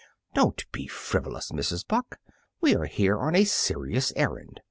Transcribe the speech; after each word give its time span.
"Don't 0.33 0.65
be 0.71 0.87
frivolous, 0.87 1.51
Mrs. 1.51 1.85
Buck. 1.87 2.17
We 2.59 2.75
are 2.75 2.85
here 2.85 3.19
on 3.19 3.35
a 3.35 3.43
serious 3.43 4.11
errand. 4.15 4.59